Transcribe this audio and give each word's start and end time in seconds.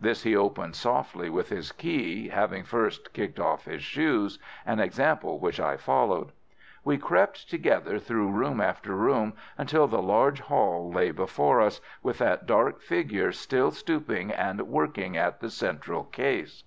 This 0.00 0.22
he 0.22 0.36
opened 0.36 0.76
softly 0.76 1.28
with 1.28 1.48
his 1.48 1.72
key, 1.72 2.28
having 2.28 2.62
first 2.62 3.12
kicked 3.12 3.40
off 3.40 3.64
his 3.64 3.82
shoes, 3.82 4.38
an 4.64 4.78
example 4.78 5.40
which 5.40 5.58
I 5.58 5.76
followed. 5.76 6.30
We 6.84 6.96
crept 6.96 7.50
together 7.50 7.98
through 7.98 8.30
room 8.30 8.60
after 8.60 8.94
room, 8.94 9.32
until 9.58 9.88
the 9.88 10.00
large 10.00 10.38
hall 10.42 10.92
lay 10.92 11.10
before 11.10 11.60
us, 11.60 11.80
with 12.04 12.18
that 12.18 12.46
dark 12.46 12.82
figure 12.82 13.32
still 13.32 13.72
stooping 13.72 14.30
and 14.30 14.60
working 14.68 15.16
at 15.16 15.40
the 15.40 15.50
central 15.50 16.04
case. 16.04 16.62